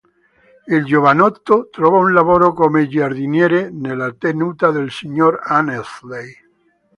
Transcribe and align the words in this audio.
Il 0.65 0.83
giovanotto 0.85 1.69
trova 1.71 1.99
un 1.99 2.11
lavoro 2.11 2.53
come 2.53 2.87
giardiniere 2.87 3.69
nella 3.69 4.11
tenuta 4.13 4.71
del 4.71 4.89
signor 4.89 5.39
Annesley. 5.43 6.27